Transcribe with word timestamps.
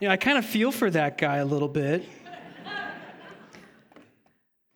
You 0.00 0.08
know, 0.08 0.12
I 0.12 0.16
kind 0.16 0.38
of 0.38 0.44
feel 0.44 0.72
for 0.72 0.90
that 0.90 1.18
guy 1.18 1.36
a 1.36 1.44
little 1.44 1.68
bit. 1.68 2.04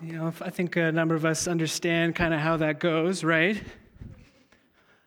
you 0.01 0.13
know, 0.13 0.33
I 0.41 0.51
think 0.51 0.77
a 0.77 0.93
number 0.93 1.17
of 1.17 1.25
us 1.25 1.49
understand 1.49 2.15
kind 2.15 2.33
of 2.33 2.39
how 2.39 2.59
that 2.59 2.79
goes, 2.79 3.25
right? 3.25 3.61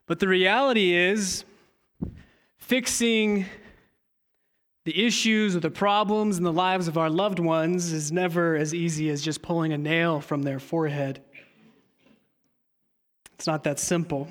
But 0.07 0.19
the 0.19 0.27
reality 0.27 0.93
is, 0.93 1.45
fixing 2.57 3.45
the 4.83 5.05
issues 5.05 5.55
or 5.55 5.61
the 5.61 5.69
problems 5.69 6.37
in 6.37 6.43
the 6.43 6.51
lives 6.51 6.89
of 6.89 6.97
our 6.97 7.09
loved 7.09 7.39
ones 7.39 7.93
is 7.93 8.11
never 8.11 8.57
as 8.57 8.73
easy 8.73 9.09
as 9.09 9.21
just 9.21 9.41
pulling 9.41 9.71
a 9.71 9.77
nail 9.77 10.19
from 10.19 10.41
their 10.41 10.59
forehead. 10.59 11.21
It's 13.35 13.47
not 13.47 13.63
that 13.63 13.79
simple. 13.79 14.27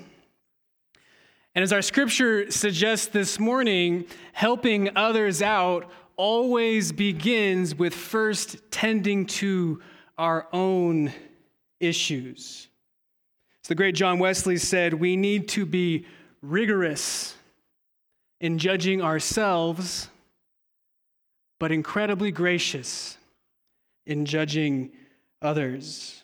And 1.53 1.63
as 1.63 1.73
our 1.73 1.81
scripture 1.81 2.49
suggests 2.49 3.07
this 3.07 3.39
morning, 3.39 4.05
helping 4.31 4.95
others 4.95 5.41
out 5.41 5.91
always 6.15 6.91
begins 6.91 7.75
with 7.75 7.93
first 7.93 8.57
tending 8.71 9.25
to 9.25 9.81
our 10.17 10.47
own 10.53 11.11
issues. 11.79 12.69
So 13.63 13.69
the 13.69 13.75
great 13.75 13.95
John 13.95 14.19
Wesley 14.19 14.57
said, 14.57 14.93
we 14.93 15.17
need 15.17 15.49
to 15.49 15.65
be 15.65 16.05
rigorous 16.41 17.35
in 18.39 18.57
judging 18.57 19.01
ourselves, 19.01 20.09
but 21.59 21.71
incredibly 21.71 22.31
gracious 22.31 23.17
in 24.05 24.25
judging 24.25 24.91
others. 25.41 26.20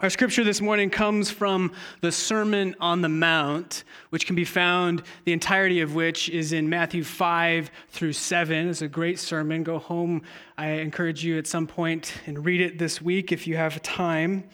Our 0.00 0.10
scripture 0.10 0.42
this 0.42 0.60
morning 0.60 0.90
comes 0.90 1.30
from 1.30 1.70
the 2.00 2.10
Sermon 2.10 2.74
on 2.80 3.00
the 3.00 3.08
Mount, 3.08 3.84
which 4.10 4.26
can 4.26 4.34
be 4.34 4.44
found, 4.44 5.04
the 5.24 5.32
entirety 5.32 5.82
of 5.82 5.94
which 5.94 6.28
is 6.28 6.52
in 6.52 6.68
Matthew 6.68 7.04
5 7.04 7.70
through 7.90 8.14
7. 8.14 8.68
It's 8.68 8.82
a 8.82 8.88
great 8.88 9.20
sermon. 9.20 9.62
Go 9.62 9.78
home. 9.78 10.22
I 10.58 10.70
encourage 10.70 11.24
you 11.24 11.38
at 11.38 11.46
some 11.46 11.68
point 11.68 12.12
and 12.26 12.44
read 12.44 12.60
it 12.60 12.76
this 12.76 13.00
week 13.00 13.30
if 13.30 13.46
you 13.46 13.56
have 13.56 13.80
time. 13.82 14.48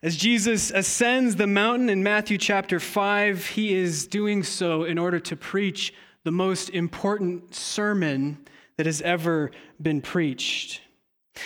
As 0.00 0.16
Jesus 0.16 0.70
ascends 0.70 1.34
the 1.34 1.48
mountain 1.48 1.88
in 1.88 2.04
Matthew 2.04 2.38
chapter 2.38 2.78
5, 2.78 3.46
he 3.46 3.74
is 3.74 4.06
doing 4.06 4.44
so 4.44 4.84
in 4.84 4.96
order 4.96 5.18
to 5.18 5.34
preach 5.34 5.92
the 6.22 6.30
most 6.30 6.70
important 6.70 7.52
sermon 7.52 8.38
that 8.76 8.86
has 8.86 9.02
ever 9.02 9.50
been 9.82 10.00
preached. 10.00 10.82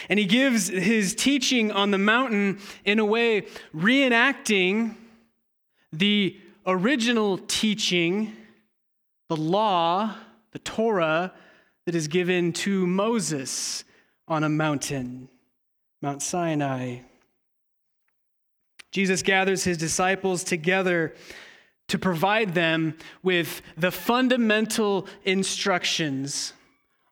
And 0.08 0.18
he 0.18 0.26
gives 0.26 0.68
his 0.68 1.14
teaching 1.14 1.70
on 1.72 1.90
the 1.90 1.98
mountain 1.98 2.58
in 2.84 2.98
a 2.98 3.04
way 3.04 3.46
reenacting 3.74 4.96
the 5.92 6.38
original 6.66 7.38
teaching, 7.38 8.36
the 9.28 9.36
law, 9.36 10.14
the 10.52 10.58
Torah 10.58 11.32
that 11.86 11.94
is 11.94 12.08
given 12.08 12.52
to 12.52 12.86
Moses 12.86 13.84
on 14.28 14.44
a 14.44 14.48
mountain, 14.48 15.28
Mount 16.00 16.22
Sinai. 16.22 16.98
Jesus 18.92 19.22
gathers 19.22 19.64
his 19.64 19.78
disciples 19.78 20.44
together 20.44 21.14
to 21.88 21.98
provide 21.98 22.54
them 22.54 22.96
with 23.22 23.62
the 23.76 23.90
fundamental 23.90 25.06
instructions 25.24 26.52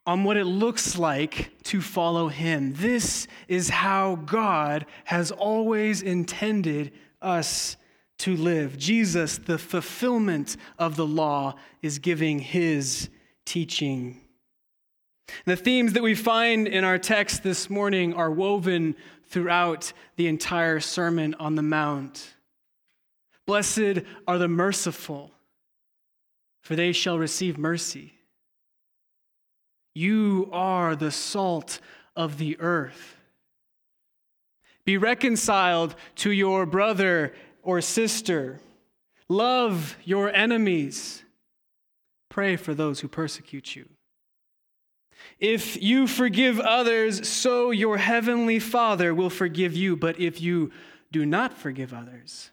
on 0.07 0.25
what 0.25 0.37
it 0.37 0.45
looks 0.45 0.99
like 0.99 1.53
to 1.65 1.81
follow 1.81 2.29
Him. 2.29 2.75
This 2.75 3.27
is 3.49 3.69
how 3.69 4.17
God 4.17 4.87
has 5.05 5.31
always 5.31 6.03
intended 6.03 6.93
us 7.21 7.77
to 8.19 8.37
live. 8.37 8.77
Jesus, 8.79 9.39
the 9.39 9.59
fulfillment 9.59 10.57
of 10.79 10.97
the 10.97 11.07
law, 11.07 11.55
is 11.83 11.99
giving 11.99 12.39
His 12.39 13.09
teaching. 13.45 14.21
The 15.45 15.57
themes 15.57 15.93
that 15.93 16.03
we 16.03 16.15
find 16.15 16.67
in 16.67 16.85
our 16.85 16.99
text 16.99 17.43
this 17.43 17.71
morning 17.71 18.15
are 18.15 18.31
woven 18.31 18.97
throughout 19.29 19.93
the 20.17 20.27
entire 20.27 20.81
Sermon 20.81 21.35
on 21.35 21.55
the 21.55 21.63
Mount. 21.63 22.35
Blessed 23.47 24.03
are 24.27 24.39
the 24.39 24.49
merciful, 24.49 25.33
for 26.63 26.77
they 26.77 26.93
shall 26.93 27.19
receive 27.19 27.59
mercy. 27.59 28.15
You 29.95 30.49
are 30.53 30.95
the 30.95 31.11
salt 31.11 31.81
of 32.17 32.39
the 32.39 32.59
earth. 32.61 33.17
Be 34.85 34.97
reconciled 34.97 35.95
to 36.17 36.31
your 36.31 36.67
brother 36.67 37.35
or 37.63 37.81
sister. 37.81 38.61
Love 39.29 39.97
your 40.05 40.35
enemies. 40.35 41.23
Pray 42.29 42.57
for 42.57 42.75
those 42.75 43.01
who 43.01 43.09
persecute 43.09 43.77
you. 43.77 43.89
If 45.39 45.81
you 45.83 46.07
forgive 46.07 46.61
others, 46.61 47.29
so 47.29 47.71
your 47.71 47.99
heavenly 47.99 48.59
Father 48.59 49.15
will 49.15 49.31
forgive 49.31 49.77
you. 49.77 49.97
But 49.97 50.19
if 50.19 50.41
you 50.41 50.71
do 51.13 51.27
not 51.27 51.57
forgive 51.57 51.93
others, 51.93 52.51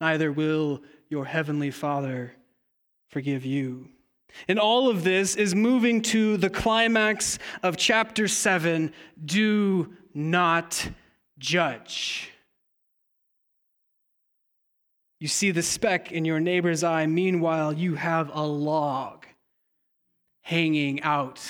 neither 0.00 0.32
will 0.32 0.82
your 1.08 1.24
heavenly 1.24 1.70
Father 1.70 2.32
forgive 3.08 3.44
you. 3.44 3.88
And 4.48 4.58
all 4.58 4.88
of 4.88 5.04
this 5.04 5.36
is 5.36 5.54
moving 5.54 6.02
to 6.02 6.36
the 6.36 6.50
climax 6.50 7.38
of 7.62 7.76
chapter 7.76 8.28
7 8.28 8.92
do 9.24 9.94
not 10.14 10.90
judge. 11.38 12.30
You 15.18 15.28
see 15.28 15.50
the 15.50 15.62
speck 15.62 16.12
in 16.12 16.24
your 16.24 16.40
neighbor's 16.40 16.84
eye, 16.84 17.06
meanwhile, 17.06 17.72
you 17.72 17.94
have 17.94 18.30
a 18.34 18.46
log 18.46 19.26
hanging 20.42 21.02
out 21.02 21.40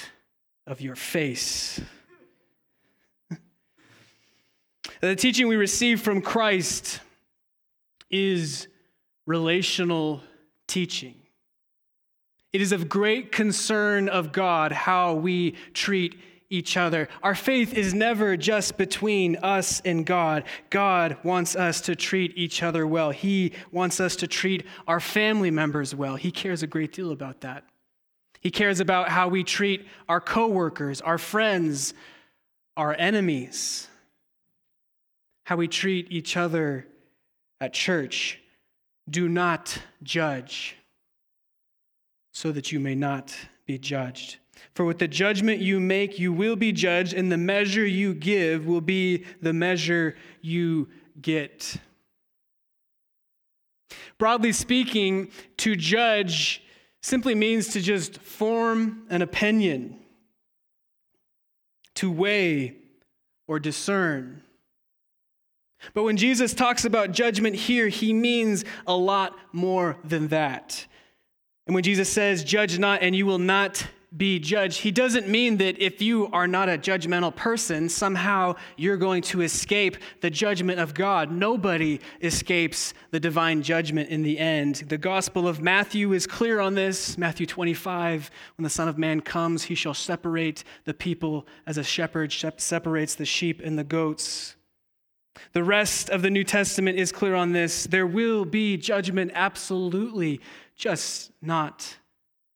of 0.67 0.81
your 0.81 0.95
face. 0.95 1.81
the 5.01 5.17
teaching 5.17 5.49
we 5.49 5.57
receive 5.57 6.01
from 6.01 6.23
Christ 6.23 7.01
is 8.09 8.69
relational 9.27 10.23
teaching. 10.69 11.26
It 12.57 12.63
is 12.63 12.73
of 12.73 12.89
great 12.89 13.33
concern 13.33 14.09
of 14.09 14.33
God 14.33 14.73
how 14.73 15.13
we 15.13 15.57
treat 15.75 16.19
each 16.49 16.79
other. 16.79 17.07
Our 17.23 17.35
faith 17.35 17.75
is 17.75 17.93
never 17.93 18.35
just 18.35 18.79
between 18.79 19.37
us 19.37 19.83
and 19.85 20.07
God. 20.07 20.45
God 20.71 21.19
wants 21.23 21.55
us 21.55 21.83
to 21.83 21.95
treat 21.95 22.33
each 22.35 22.63
other 22.63 22.87
well. 22.87 23.11
He 23.11 23.53
wants 23.73 24.01
us 24.01 24.17
to 24.17 24.27
treat 24.27 24.65
our 24.89 25.01
family 25.01 25.51
members 25.51 25.95
well. 25.95 26.17
He 26.17 26.31
cares 26.31 26.63
a 26.63 26.67
great 26.67 26.95
deal 26.95 27.13
about 27.13 27.43
that. 27.43 27.63
He 28.41 28.51
cares 28.51 28.81
about 28.81 29.11
how 29.11 29.29
we 29.29 29.45
treat 29.45 29.87
our 30.09 30.23
coworkers, 30.23 31.03
our 31.03 31.19
friends, 31.19 31.93
our 32.75 32.97
enemies, 32.99 33.87
how 35.45 35.57
we 35.57 35.69
treat 35.69 36.11
each 36.11 36.39
other 36.39 36.87
at 37.61 37.75
church. 37.75 38.41
Do 39.11 39.29
not 39.29 39.77
judge 40.03 40.75
so 42.37 42.53
that 42.53 42.71
you 42.71 42.79
may 42.79 42.95
not 42.95 43.35
be 43.65 43.79
judged. 43.79 44.37
For 44.75 44.85
with 44.85 44.99
the 44.99 45.09
judgment 45.09 45.63
you 45.63 45.81
make, 45.81 46.19
you 46.19 46.35
will 46.35 46.55
be 46.55 46.71
judged, 46.71 47.15
and 47.15 47.33
the 47.33 47.39
measure 47.39 47.87
you 47.87 48.13
give 48.13 48.67
will 48.67 48.83
be 48.83 49.25
the 49.41 49.55
measure 49.55 50.15
you 50.43 50.91
get. 51.19 51.79
Broadly 54.19 54.53
speaking, 54.53 55.31
to 55.57 55.77
judge 55.77 56.63
simply 57.01 57.35
means 57.35 57.69
to 57.69 57.81
just 57.81 58.19
form 58.19 59.07
an 59.09 59.23
opinion, 59.23 59.99
to 61.95 62.11
weigh 62.11 62.77
or 63.49 63.59
discern. 63.59 64.43
But 65.95 66.03
when 66.03 66.19
Jesus 66.19 66.53
talks 66.53 66.85
about 66.85 67.13
judgment 67.13 67.57
here, 67.57 67.89
he 67.89 68.13
means 68.13 68.67
a 68.87 68.95
lot 68.95 69.35
more 69.55 69.97
than 70.05 70.29
that. 70.29 70.87
And 71.67 71.75
when 71.75 71.83
Jesus 71.83 72.09
says, 72.09 72.45
Judge 72.45 72.79
not, 72.79 73.03
and 73.03 73.15
you 73.15 73.27
will 73.27 73.39
not 73.39 73.87
be 74.17 74.39
judged, 74.39 74.81
he 74.81 74.93
doesn't 74.93 75.29
mean 75.29 75.57
that 75.57 75.79
if 75.83 76.01
you 76.01 76.29
are 76.33 76.47
not 76.47 76.69
a 76.69 76.79
judgmental 76.79 77.35
person, 77.35 77.89
somehow 77.89 78.55
you're 78.77 78.97
going 78.97 79.21
to 79.21 79.43
escape 79.43 79.97
the 80.21 80.31
judgment 80.31 80.79
of 80.79 80.95
God. 80.95 81.33
Nobody 81.33 82.01
escapes 82.23 82.95
the 83.11 83.19
divine 83.19 83.63
judgment 83.63 84.09
in 84.09 84.23
the 84.23 84.39
end. 84.39 84.77
The 84.89 84.97
Gospel 84.97 85.49
of 85.49 85.61
Matthew 85.61 86.13
is 86.13 86.27
clear 86.27 86.61
on 86.61 86.75
this. 86.75 87.19
Matthew 87.19 87.47
25, 87.47 88.31
when 88.57 88.63
the 88.63 88.71
Son 88.71 88.89
of 88.89 88.97
Man 88.97 89.21
comes, 89.21 89.65
he 89.65 89.75
shall 89.75 89.95
separate 89.95 90.63
the 90.85 90.95
people 90.95 91.47
as 91.67 91.77
a 91.77 91.85
shepherd 91.85 92.33
separates 92.33 93.17
the 93.17 93.27
sheep 93.27 93.61
and 93.63 93.77
the 93.77 93.85
goats. 93.85 94.55
The 95.53 95.65
rest 95.65 96.09
of 96.09 96.23
the 96.23 96.31
New 96.31 96.45
Testament 96.45 96.99
is 96.99 97.13
clear 97.13 97.35
on 97.35 97.53
this. 97.53 97.85
There 97.85 98.07
will 98.07 98.45
be 98.45 98.77
judgment, 98.77 99.33
absolutely 99.35 100.41
just 100.77 101.33
not 101.43 101.97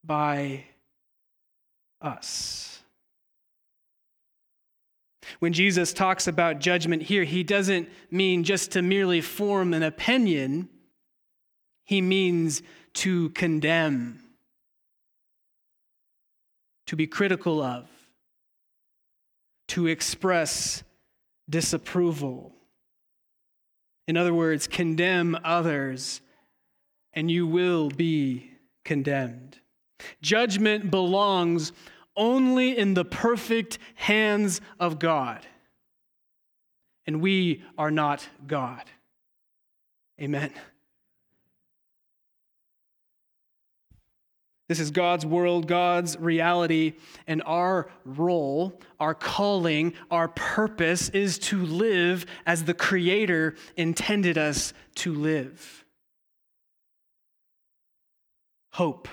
by 0.03 0.65
us. 2.01 2.81
When 5.39 5.53
Jesus 5.53 5.93
talks 5.93 6.27
about 6.27 6.59
judgment 6.59 7.03
here, 7.03 7.23
he 7.23 7.43
doesn't 7.43 7.89
mean 8.09 8.43
just 8.43 8.71
to 8.71 8.81
merely 8.81 9.21
form 9.21 9.73
an 9.73 9.83
opinion, 9.83 10.69
he 11.83 12.01
means 12.01 12.61
to 12.93 13.29
condemn. 13.29 14.19
to 16.91 16.97
be 16.97 17.07
critical 17.07 17.61
of, 17.61 17.87
to 19.69 19.87
express 19.87 20.83
disapproval. 21.49 22.53
In 24.09 24.17
other 24.17 24.33
words, 24.33 24.67
condemn 24.67 25.37
others, 25.41 26.19
and 27.13 27.29
you 27.29 27.45
will 27.45 27.89
be 27.89 28.51
condemned. 28.83 29.57
Judgment 30.21 30.89
belongs 30.91 31.71
only 32.15 32.77
in 32.77 32.93
the 32.93 33.05
perfect 33.05 33.77
hands 33.95 34.61
of 34.79 34.99
God. 34.99 35.45
And 37.05 37.21
we 37.21 37.63
are 37.77 37.91
not 37.91 38.27
God. 38.45 38.83
Amen. 40.19 40.51
This 44.67 44.79
is 44.79 44.91
God's 44.91 45.25
world, 45.25 45.67
God's 45.67 46.17
reality, 46.17 46.93
and 47.27 47.43
our 47.45 47.89
role, 48.05 48.79
our 49.01 49.13
calling, 49.13 49.93
our 50.09 50.29
purpose 50.29 51.09
is 51.09 51.37
to 51.39 51.65
live 51.65 52.25
as 52.45 52.63
the 52.63 52.73
Creator 52.73 53.55
intended 53.75 54.37
us 54.37 54.73
to 54.95 55.13
live. 55.13 55.80
Hope, 58.71 59.07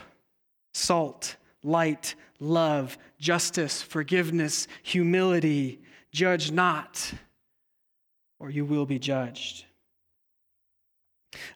salt, 0.73 1.37
light, 1.63 2.15
love, 2.41 2.97
justice, 3.19 3.83
forgiveness, 3.83 4.69
humility. 4.83 5.81
Judge 6.13 6.51
not, 6.51 7.13
or 8.39 8.51
you 8.51 8.65
will 8.65 8.87
be 8.87 8.99
judged. 8.99 9.65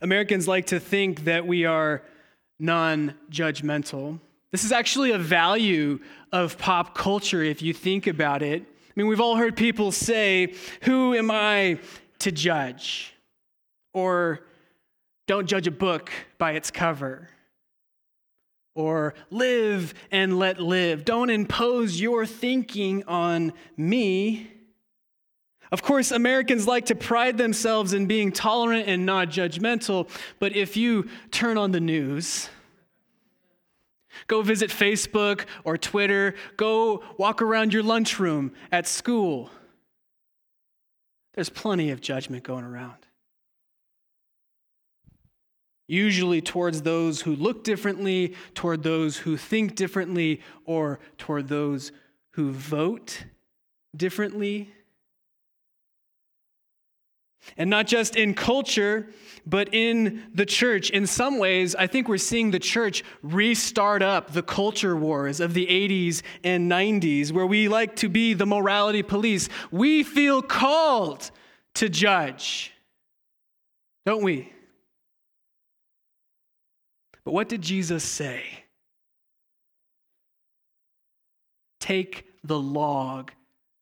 Americans 0.00 0.46
like 0.46 0.66
to 0.66 0.80
think 0.80 1.24
that 1.24 1.46
we 1.46 1.64
are 1.64 2.02
non 2.58 3.14
judgmental. 3.30 4.18
This 4.50 4.64
is 4.64 4.72
actually 4.72 5.12
a 5.12 5.18
value 5.18 5.98
of 6.30 6.58
pop 6.58 6.94
culture 6.94 7.42
if 7.42 7.62
you 7.62 7.72
think 7.72 8.06
about 8.06 8.42
it. 8.42 8.62
I 8.62 8.92
mean, 8.94 9.06
we've 9.06 9.20
all 9.20 9.36
heard 9.36 9.56
people 9.56 9.90
say, 9.90 10.54
Who 10.82 11.14
am 11.14 11.30
I 11.30 11.78
to 12.18 12.30
judge? 12.30 13.14
Or, 13.94 14.40
Don't 15.26 15.46
judge 15.46 15.66
a 15.66 15.70
book 15.70 16.12
by 16.36 16.52
its 16.52 16.70
cover. 16.70 17.30
Or, 18.74 19.14
Live 19.30 19.94
and 20.10 20.38
let 20.38 20.60
live. 20.60 21.04
Don't 21.04 21.30
impose 21.30 22.00
your 22.00 22.24
thinking 22.26 23.04
on 23.04 23.52
me. 23.76 24.50
Of 25.72 25.82
course, 25.82 26.10
Americans 26.10 26.66
like 26.66 26.86
to 26.86 26.94
pride 26.94 27.38
themselves 27.38 27.94
in 27.94 28.06
being 28.06 28.30
tolerant 28.30 28.88
and 28.88 29.06
not 29.06 29.28
judgmental, 29.28 30.08
but 30.38 30.54
if 30.54 30.76
you 30.76 31.08
turn 31.30 31.56
on 31.56 31.72
the 31.72 31.80
news, 31.80 32.50
go 34.26 34.42
visit 34.42 34.68
Facebook 34.68 35.46
or 35.64 35.78
Twitter, 35.78 36.34
go 36.58 37.02
walk 37.16 37.40
around 37.40 37.72
your 37.72 37.82
lunchroom 37.82 38.52
at 38.70 38.86
school, 38.86 39.50
there's 41.32 41.48
plenty 41.48 41.90
of 41.90 42.02
judgment 42.02 42.44
going 42.44 42.64
around. 42.64 43.06
Usually 45.88 46.40
towards 46.40 46.82
those 46.82 47.22
who 47.22 47.36
look 47.36 47.64
differently, 47.64 48.34
toward 48.54 48.82
those 48.82 49.18
who 49.18 49.36
think 49.36 49.74
differently, 49.74 50.40
or 50.64 51.00
toward 51.18 51.48
those 51.48 51.92
who 52.30 52.52
vote 52.52 53.24
differently. 53.94 54.72
And 57.56 57.68
not 57.68 57.88
just 57.88 58.14
in 58.14 58.34
culture, 58.34 59.08
but 59.44 59.74
in 59.74 60.22
the 60.32 60.46
church. 60.46 60.90
In 60.90 61.08
some 61.08 61.38
ways, 61.38 61.74
I 61.74 61.88
think 61.88 62.08
we're 62.08 62.16
seeing 62.18 62.52
the 62.52 62.60
church 62.60 63.02
restart 63.22 64.00
up 64.00 64.32
the 64.32 64.44
culture 64.44 64.96
wars 64.96 65.40
of 65.40 65.52
the 65.52 65.66
80s 65.66 66.22
and 66.44 66.70
90s, 66.70 67.32
where 67.32 67.46
we 67.46 67.66
like 67.66 67.96
to 67.96 68.08
be 68.08 68.32
the 68.34 68.46
morality 68.46 69.02
police. 69.02 69.48
We 69.72 70.04
feel 70.04 70.40
called 70.40 71.32
to 71.74 71.88
judge, 71.88 72.72
don't 74.06 74.22
we? 74.22 74.51
But 77.24 77.32
what 77.32 77.48
did 77.48 77.62
Jesus 77.62 78.04
say? 78.04 78.44
Take 81.80 82.26
the 82.44 82.58
log 82.58 83.32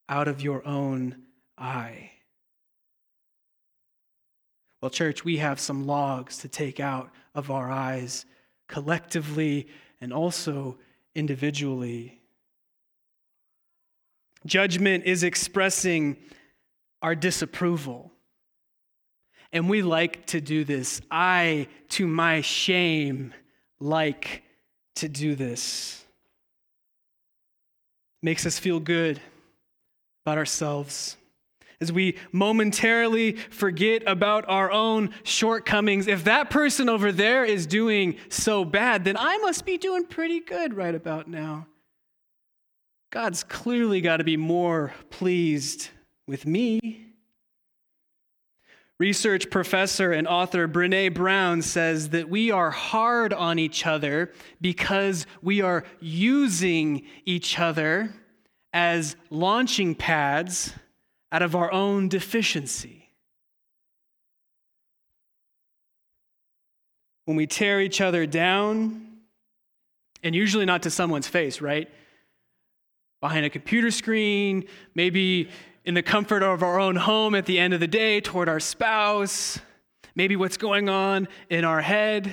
out 0.09 0.29
of 0.29 0.41
your 0.41 0.67
own 0.67 1.17
eye. 1.57 2.11
Well, 4.81 4.91
church, 4.91 5.25
we 5.25 5.37
have 5.39 5.61
some 5.61 5.87
logs 5.87 6.39
to 6.39 6.49
take 6.49 6.81
out 6.81 7.11
of 7.35 7.51
our 7.51 7.71
eyes 7.71 8.25
collectively 8.67 9.69
and 10.01 10.13
also 10.13 10.79
individually. 11.15 12.21
Judgment 14.47 15.05
is 15.05 15.23
expressing 15.23 16.17
our 17.03 17.15
disapproval. 17.15 18.11
And 19.53 19.69
we 19.69 19.83
like 19.83 20.27
to 20.27 20.41
do 20.41 20.65
this. 20.65 21.01
I, 21.11 21.69
to 21.91 22.07
my 22.07 22.41
shame, 22.41 23.35
like 23.81 24.43
to 24.97 25.09
do 25.09 25.35
this. 25.35 26.05
Makes 28.23 28.47
us 28.47 28.59
feel 28.59 28.81
good 28.81 29.21
about 30.25 30.39
ourselves 30.39 31.17
as 31.81 31.91
we 31.91 32.17
momentarily 32.31 33.33
forget 33.33 34.03
about 34.07 34.45
our 34.49 34.71
own 34.71 35.11
shortcomings. 35.23 36.07
If 36.07 36.25
that 36.25 36.51
person 36.51 36.89
over 36.89 37.11
there 37.11 37.45
is 37.45 37.67
doing 37.67 38.17
so 38.29 38.65
bad, 38.65 39.05
then 39.05 39.17
I 39.17 39.39
must 39.39 39.65
be 39.65 39.79
doing 39.79 40.05
pretty 40.05 40.41
good 40.41 40.75
right 40.75 40.95
about 40.95 41.27
now. 41.27 41.67
God's 43.11 43.43
clearly 43.43 44.01
got 44.01 44.19
to 44.19 44.25
be 44.25 44.37
more 44.37 44.93
pleased 45.09 45.89
with 46.27 46.47
me. 46.47 47.10
Research 49.01 49.49
professor 49.49 50.13
and 50.13 50.29
author 50.29 50.69
Brene 50.69 51.15
Brown 51.15 51.63
says 51.63 52.11
that 52.11 52.29
we 52.29 52.51
are 52.51 52.71
hard 52.71 53.33
on 53.33 53.59
each 53.59 53.87
other 53.87 54.31
because 54.61 55.27
we 55.41 55.63
are 55.63 55.85
using 56.01 57.07
each 57.25 57.59
other 57.59 58.13
as 58.75 59.17
launching 59.31 59.95
pads 59.95 60.75
out 61.33 61.41
of 61.41 61.57
our 61.57 61.73
own 61.73 62.11
deficiency. 62.11 63.09
When 67.25 67.39
we 67.39 67.47
tear 67.47 67.81
each 67.81 68.03
other 68.03 68.27
down, 68.27 69.07
and 70.23 70.35
usually 70.35 70.67
not 70.67 70.83
to 70.83 70.91
someone's 70.91 71.27
face, 71.27 71.63
right? 71.63 71.89
Behind 73.23 73.47
a 73.47 73.51
computer 73.51 73.91
screen, 73.91 74.67
maybe 74.95 75.49
in 75.85 75.95
the 75.95 76.03
comfort 76.03 76.43
of 76.43 76.63
our 76.63 76.79
own 76.79 76.97
home 76.97 77.35
at 77.35 77.47
the 77.47 77.59
end 77.59 77.75
of 77.75 77.81
the 77.81 77.87
day 77.87 78.21
toward 78.21 78.49
our 78.49 78.61
spouse, 78.61 79.59
maybe 80.15 80.37
what's 80.37 80.57
going 80.57 80.89
on 80.89 81.29
in 81.49 81.65
our 81.65 81.81
head. 81.81 82.33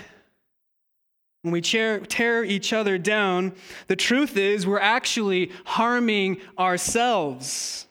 When 1.43 1.53
we 1.53 1.61
tear, 1.61 2.43
each 2.43 2.73
other 2.73 2.97
down, 2.97 3.53
the 3.87 3.95
truth 3.95 4.35
is 4.35 4.67
we're 4.67 4.79
actually 4.79 5.51
harming 5.65 6.41
ourselves 6.59 7.87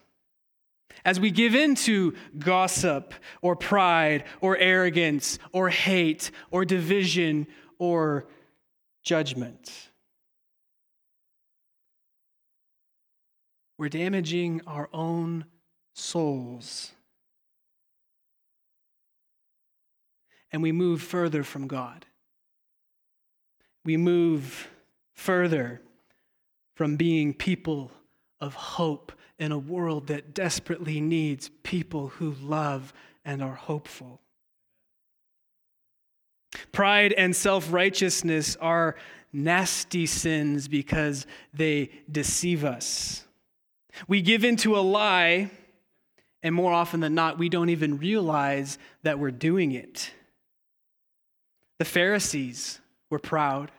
as 1.06 1.20
we 1.20 1.30
give 1.30 1.54
in 1.54 1.76
to 1.76 2.14
gossip 2.38 3.14
or 3.40 3.56
pride 3.56 4.24
or 4.40 4.58
arrogance 4.58 5.38
or 5.52 5.70
hate 5.70 6.32
or 6.50 6.64
division 6.64 7.46
or 7.78 8.26
judgment. 9.04 9.88
We're 13.78 13.88
damaging 13.88 14.62
our 14.66 14.88
own 14.92 15.44
souls. 15.94 16.92
And 20.50 20.62
we 20.62 20.72
move 20.72 21.02
further 21.02 21.42
from 21.42 21.66
God. 21.66 22.06
We 23.84 23.96
move 23.96 24.68
further 25.12 25.80
from 26.74 26.96
being 26.96 27.34
people 27.34 27.90
of 28.40 28.54
hope 28.54 29.12
in 29.38 29.52
a 29.52 29.58
world 29.58 30.06
that 30.06 30.34
desperately 30.34 31.00
needs 31.00 31.50
people 31.62 32.08
who 32.08 32.32
love 32.40 32.92
and 33.24 33.42
are 33.42 33.54
hopeful. 33.54 34.20
Pride 36.72 37.12
and 37.12 37.34
self 37.34 37.72
righteousness 37.72 38.56
are 38.60 38.96
nasty 39.32 40.06
sins 40.06 40.68
because 40.68 41.26
they 41.52 41.90
deceive 42.10 42.64
us. 42.64 43.25
We 44.08 44.22
give 44.22 44.44
into 44.44 44.76
a 44.76 44.80
lie, 44.80 45.50
and 46.42 46.54
more 46.54 46.72
often 46.72 47.00
than 47.00 47.14
not, 47.14 47.38
we 47.38 47.48
don't 47.48 47.70
even 47.70 47.98
realize 47.98 48.78
that 49.02 49.18
we're 49.18 49.30
doing 49.30 49.72
it. 49.72 50.10
The 51.78 51.84
Pharisees 51.84 52.80
were 53.10 53.18
proud. 53.18 53.70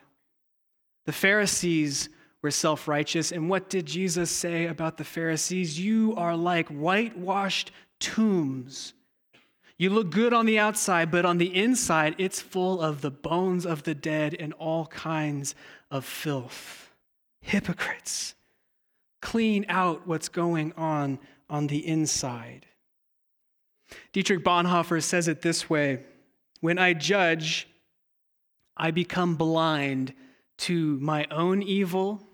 The 1.06 1.12
Pharisees 1.12 2.08
were 2.42 2.50
self 2.50 2.86
righteous. 2.86 3.32
And 3.32 3.48
what 3.48 3.68
did 3.68 3.86
Jesus 3.86 4.30
say 4.30 4.66
about 4.66 4.96
the 4.96 5.04
Pharisees? 5.04 5.80
You 5.80 6.14
are 6.16 6.36
like 6.36 6.68
whitewashed 6.68 7.72
tombs. 7.98 8.94
You 9.78 9.90
look 9.90 10.10
good 10.10 10.32
on 10.32 10.46
the 10.46 10.58
outside, 10.58 11.10
but 11.10 11.24
on 11.24 11.38
the 11.38 11.54
inside, 11.54 12.16
it's 12.18 12.40
full 12.40 12.80
of 12.80 13.00
the 13.00 13.12
bones 13.12 13.64
of 13.64 13.84
the 13.84 13.94
dead 13.94 14.34
and 14.38 14.52
all 14.54 14.86
kinds 14.86 15.54
of 15.90 16.04
filth, 16.04 16.90
hypocrites. 17.40 18.34
Clean 19.20 19.66
out 19.68 20.06
what's 20.06 20.28
going 20.28 20.72
on 20.76 21.18
on 21.50 21.66
the 21.66 21.86
inside. 21.86 22.66
Dietrich 24.12 24.44
Bonhoeffer 24.44 25.02
says 25.02 25.28
it 25.28 25.42
this 25.42 25.68
way 25.68 26.04
When 26.60 26.78
I 26.78 26.92
judge, 26.92 27.68
I 28.76 28.90
become 28.90 29.36
blind 29.36 30.14
to 30.58 30.98
my 31.00 31.26
own 31.30 31.62
evil, 31.62 32.26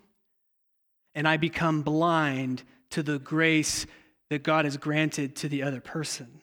and 1.14 1.28
I 1.28 1.36
become 1.36 1.82
blind 1.82 2.62
to 2.90 3.02
the 3.02 3.18
grace 3.18 3.86
that 4.30 4.42
God 4.42 4.64
has 4.64 4.76
granted 4.76 5.36
to 5.36 5.48
the 5.48 5.62
other 5.62 5.80
person. 5.80 6.40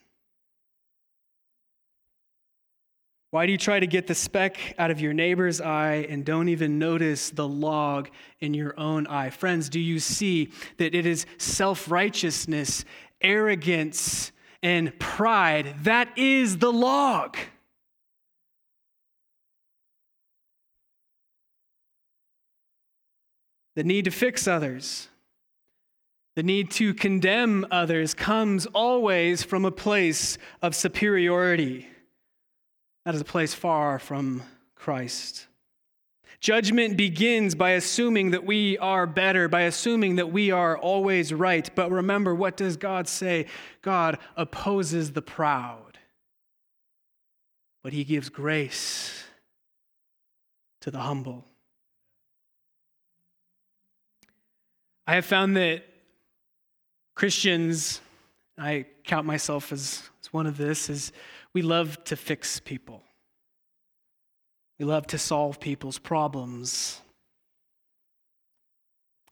Why 3.31 3.45
do 3.45 3.53
you 3.53 3.57
try 3.57 3.79
to 3.79 3.87
get 3.87 4.07
the 4.07 4.15
speck 4.15 4.75
out 4.77 4.91
of 4.91 4.99
your 4.99 5.13
neighbor's 5.13 5.61
eye 5.61 6.05
and 6.09 6.25
don't 6.25 6.49
even 6.49 6.77
notice 6.77 7.29
the 7.29 7.47
log 7.47 8.09
in 8.41 8.53
your 8.53 8.77
own 8.77 9.07
eye? 9.07 9.29
Friends, 9.29 9.69
do 9.69 9.79
you 9.79 9.99
see 9.99 10.51
that 10.77 10.93
it 10.93 11.05
is 11.05 11.25
self 11.37 11.89
righteousness, 11.89 12.83
arrogance, 13.21 14.33
and 14.61 14.99
pride? 14.99 15.75
That 15.83 16.09
is 16.17 16.57
the 16.57 16.73
log. 16.73 17.37
The 23.77 23.85
need 23.85 24.03
to 24.03 24.11
fix 24.11 24.45
others, 24.45 25.07
the 26.35 26.43
need 26.43 26.69
to 26.71 26.93
condemn 26.93 27.65
others 27.71 28.13
comes 28.13 28.65
always 28.65 29.43
from 29.43 29.63
a 29.63 29.71
place 29.71 30.37
of 30.61 30.75
superiority. 30.75 31.87
That 33.05 33.15
is 33.15 33.21
a 33.21 33.25
place 33.25 33.53
far 33.53 33.99
from 33.99 34.43
Christ. 34.75 35.47
Judgment 36.39 36.97
begins 36.97 37.53
by 37.53 37.71
assuming 37.71 38.31
that 38.31 38.45
we 38.45 38.77
are 38.79 39.05
better, 39.05 39.47
by 39.47 39.61
assuming 39.61 40.15
that 40.15 40.31
we 40.31 40.49
are 40.49 40.77
always 40.77 41.31
right. 41.31 41.69
But 41.75 41.91
remember, 41.91 42.33
what 42.33 42.57
does 42.57 42.77
God 42.77 43.07
say? 43.07 43.45
God 43.83 44.17
opposes 44.35 45.11
the 45.11 45.21
proud, 45.21 45.99
but 47.83 47.93
he 47.93 48.03
gives 48.03 48.29
grace 48.29 49.23
to 50.81 50.89
the 50.89 50.99
humble. 50.99 51.45
I 55.05 55.15
have 55.15 55.25
found 55.25 55.55
that 55.57 55.83
Christians, 57.13 58.01
I 58.61 58.85
count 59.03 59.25
myself 59.25 59.71
as, 59.71 60.03
as 60.21 60.31
one 60.31 60.45
of 60.45 60.55
this, 60.55 60.87
is 60.87 61.11
we 61.51 61.63
love 61.63 62.01
to 62.05 62.15
fix 62.15 62.59
people. 62.59 63.01
We 64.77 64.85
love 64.85 65.07
to 65.07 65.17
solve 65.17 65.59
people's 65.59 65.97
problems. 65.97 67.01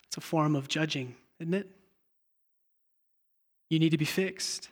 It's 0.08 0.18
a 0.18 0.22
form 0.22 0.56
of 0.56 0.68
judging, 0.68 1.16
isn't 1.40 1.54
it? 1.54 1.70
You 3.70 3.78
need 3.78 3.92
to 3.92 4.00
be 4.00 4.06
fixed. 4.06 4.70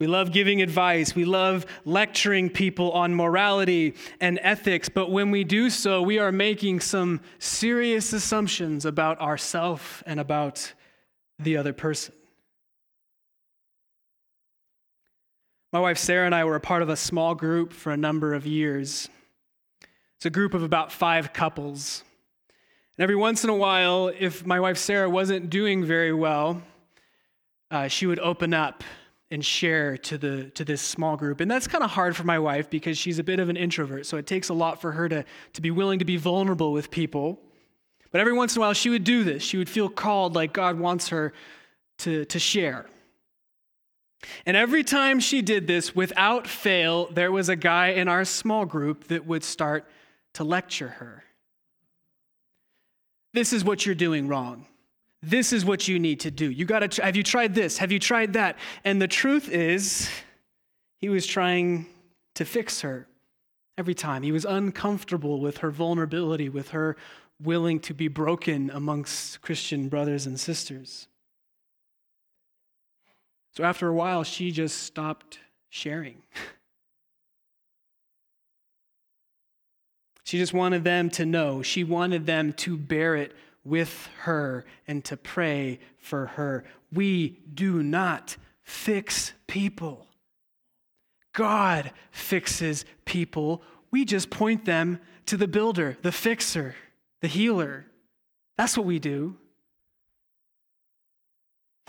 We 0.00 0.08
love 0.08 0.32
giving 0.32 0.60
advice. 0.60 1.14
We 1.14 1.24
love 1.24 1.66
lecturing 1.84 2.50
people 2.50 2.90
on 2.92 3.14
morality 3.14 3.94
and 4.20 4.40
ethics. 4.42 4.88
But 4.88 5.12
when 5.12 5.30
we 5.30 5.44
do 5.44 5.70
so, 5.70 6.02
we 6.02 6.18
are 6.18 6.32
making 6.32 6.80
some 6.80 7.20
serious 7.38 8.12
assumptions 8.12 8.84
about 8.84 9.20
ourselves 9.20 10.02
and 10.04 10.18
about 10.18 10.72
the 11.38 11.56
other 11.56 11.72
person. 11.72 12.14
My 15.72 15.80
wife 15.80 15.98
Sarah 15.98 16.24
and 16.24 16.34
I 16.34 16.44
were 16.44 16.56
a 16.56 16.60
part 16.60 16.82
of 16.82 16.88
a 16.88 16.96
small 16.96 17.34
group 17.34 17.72
for 17.72 17.92
a 17.92 17.96
number 17.96 18.34
of 18.34 18.46
years. 18.46 19.08
It's 20.16 20.26
a 20.26 20.30
group 20.30 20.54
of 20.54 20.62
about 20.62 20.90
five 20.90 21.32
couples. 21.32 22.02
And 22.96 23.02
every 23.02 23.16
once 23.16 23.44
in 23.44 23.50
a 23.50 23.54
while, 23.54 24.08
if 24.08 24.46
my 24.46 24.58
wife 24.60 24.78
Sarah 24.78 25.10
wasn't 25.10 25.50
doing 25.50 25.84
very 25.84 26.12
well, 26.12 26.62
uh, 27.70 27.88
she 27.88 28.06
would 28.06 28.18
open 28.18 28.54
up 28.54 28.82
and 29.30 29.44
share 29.44 29.98
to 29.98 30.16
the 30.16 30.44
to 30.50 30.64
this 30.64 30.80
small 30.80 31.14
group 31.16 31.40
and 31.40 31.50
that's 31.50 31.66
kind 31.66 31.84
of 31.84 31.90
hard 31.90 32.16
for 32.16 32.24
my 32.24 32.38
wife 32.38 32.70
because 32.70 32.96
she's 32.96 33.18
a 33.18 33.22
bit 33.22 33.38
of 33.38 33.50
an 33.50 33.58
introvert 33.58 34.06
so 34.06 34.16
it 34.16 34.26
takes 34.26 34.48
a 34.48 34.54
lot 34.54 34.80
for 34.80 34.92
her 34.92 35.06
to 35.06 35.22
to 35.52 35.60
be 35.60 35.70
willing 35.70 35.98
to 35.98 36.04
be 36.06 36.16
vulnerable 36.16 36.72
with 36.72 36.90
people 36.90 37.38
but 38.10 38.20
every 38.20 38.32
once 38.32 38.54
in 38.54 38.60
a 38.60 38.64
while 38.64 38.72
she 38.72 38.90
would 38.90 39.04
do 39.04 39.24
this 39.24 39.42
she 39.42 39.56
would 39.56 39.68
feel 39.68 39.88
called 39.88 40.34
like 40.34 40.52
god 40.52 40.78
wants 40.78 41.08
her 41.08 41.32
to 41.98 42.24
to 42.24 42.38
share 42.38 42.86
and 44.46 44.56
every 44.56 44.82
time 44.82 45.20
she 45.20 45.42
did 45.42 45.66
this, 45.66 45.94
without 45.94 46.46
fail, 46.46 47.06
there 47.06 47.30
was 47.30 47.48
a 47.48 47.56
guy 47.56 47.88
in 47.88 48.08
our 48.08 48.24
small 48.24 48.64
group 48.64 49.04
that 49.08 49.26
would 49.26 49.44
start 49.44 49.88
to 50.34 50.44
lecture 50.44 50.88
her. 50.88 51.24
This 53.34 53.52
is 53.52 53.64
what 53.64 53.86
you're 53.86 53.94
doing 53.94 54.26
wrong. 54.26 54.66
This 55.22 55.52
is 55.52 55.64
what 55.64 55.88
you 55.88 55.98
need 55.98 56.20
to 56.20 56.30
do. 56.30 56.50
You 56.50 56.64
got 56.64 56.90
to 56.90 57.02
have 57.02 57.16
you 57.16 57.22
tried 57.22 57.54
this? 57.54 57.78
Have 57.78 57.92
you 57.92 57.98
tried 57.98 58.34
that? 58.34 58.56
And 58.84 59.02
the 59.02 59.08
truth 59.08 59.48
is 59.48 60.08
he 60.98 61.08
was 61.08 61.26
trying 61.26 61.86
to 62.34 62.44
fix 62.44 62.80
her 62.82 63.06
every 63.76 63.94
time. 63.94 64.22
He 64.22 64.32
was 64.32 64.44
uncomfortable 64.44 65.40
with 65.40 65.58
her 65.58 65.70
vulnerability, 65.70 66.48
with 66.48 66.70
her 66.70 66.96
willing 67.40 67.80
to 67.80 67.94
be 67.94 68.08
broken 68.08 68.70
amongst 68.70 69.40
Christian 69.42 69.88
brothers 69.88 70.26
and 70.26 70.38
sisters. 70.38 71.08
So 73.56 73.64
after 73.64 73.88
a 73.88 73.94
while, 73.94 74.24
she 74.24 74.50
just 74.50 74.82
stopped 74.82 75.38
sharing. 75.68 76.22
she 80.24 80.38
just 80.38 80.52
wanted 80.52 80.84
them 80.84 81.10
to 81.10 81.26
know. 81.26 81.62
She 81.62 81.84
wanted 81.84 82.26
them 82.26 82.52
to 82.54 82.76
bear 82.76 83.16
it 83.16 83.34
with 83.64 84.08
her 84.20 84.64
and 84.86 85.04
to 85.04 85.16
pray 85.16 85.80
for 85.98 86.26
her. 86.26 86.64
We 86.92 87.40
do 87.52 87.82
not 87.82 88.36
fix 88.62 89.32
people. 89.46 90.06
God 91.32 91.92
fixes 92.10 92.84
people. 93.04 93.62
We 93.90 94.04
just 94.04 94.30
point 94.30 94.64
them 94.64 95.00
to 95.26 95.36
the 95.36 95.48
builder, 95.48 95.96
the 96.02 96.12
fixer, 96.12 96.74
the 97.20 97.28
healer. 97.28 97.86
That's 98.56 98.76
what 98.76 98.86
we 98.86 98.98
do. 98.98 99.36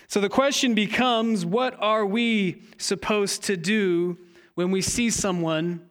So 0.07 0.21
the 0.21 0.29
question 0.29 0.74
becomes 0.74 1.45
what 1.45 1.75
are 1.79 2.05
we 2.05 2.63
supposed 2.77 3.43
to 3.43 3.57
do 3.57 4.17
when 4.55 4.71
we 4.71 4.81
see 4.81 5.09
someone 5.09 5.88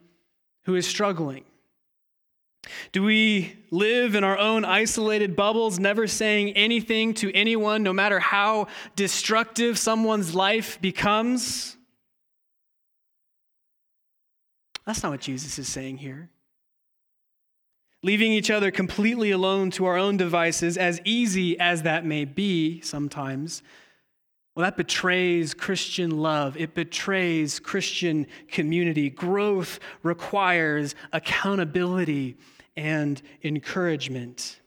who 0.65 0.75
is 0.75 0.87
struggling? 0.87 1.45
Do 2.93 3.03
we 3.03 3.57
live 3.71 4.15
in 4.15 4.25
our 4.25 4.37
own 4.37 4.65
isolated 4.65 5.37
bubbles, 5.37 5.79
never 5.79 6.07
saying 6.07 6.51
anything 6.51 7.15
to 7.15 7.33
anyone, 7.33 7.83
no 7.83 7.93
matter 7.93 8.19
how 8.19 8.67
destructive 8.97 9.79
someone's 9.79 10.35
life 10.35 10.81
becomes? 10.81 11.77
That's 14.85 15.03
not 15.03 15.13
what 15.13 15.21
Jesus 15.21 15.59
is 15.59 15.69
saying 15.69 15.99
here. 15.99 16.31
Leaving 18.03 18.33
each 18.33 18.51
other 18.51 18.71
completely 18.71 19.31
alone 19.33 19.71
to 19.73 19.85
our 19.85 19.99
own 19.99 20.17
devices, 20.17 20.77
as 20.77 21.01
easy 21.05 21.59
as 21.59 21.83
that 21.83 22.05
may 22.05 22.25
be 22.25 22.81
sometimes, 22.81 23.63
well, 24.59 24.65
that 24.65 24.77
betrays 24.77 25.55
Christian 25.55 26.19
love. 26.19 26.57
It 26.57 26.75
betrays 26.75 27.61
Christian 27.61 28.27
community. 28.49 29.09
Growth 29.09 29.79
requires 30.03 30.97
accountability 31.13 32.37
and 32.77 33.23
encouragement. 33.45 34.59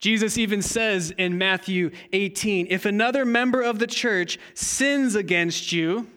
Jesus 0.00 0.36
even 0.36 0.62
says 0.62 1.12
in 1.16 1.38
Matthew 1.38 1.92
18 2.12 2.66
if 2.68 2.84
another 2.86 3.24
member 3.24 3.62
of 3.62 3.78
the 3.78 3.86
church 3.86 4.36
sins 4.54 5.14
against 5.14 5.70
you, 5.70 6.08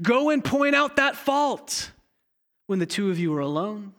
go 0.00 0.30
and 0.30 0.42
point 0.42 0.74
out 0.74 0.96
that 0.96 1.14
fault 1.14 1.92
when 2.68 2.78
the 2.78 2.86
two 2.86 3.10
of 3.10 3.18
you 3.18 3.34
are 3.34 3.40
alone. 3.40 3.92